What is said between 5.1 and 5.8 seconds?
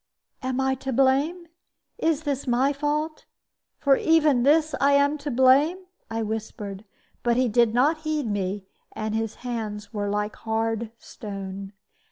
I to blame?"